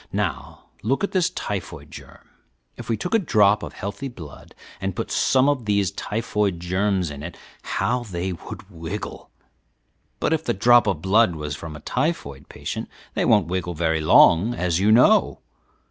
[0.11, 2.27] Now look at this typhoid germ.
[2.75, 7.11] If we took a drop of healthy blood and put some of these typhoid germs
[7.11, 9.29] in it, how they would wiggle!
[10.19, 14.01] but if the drop of blood was from a typhoid patient, they won't wiggle very
[14.01, 15.39] long, as you know.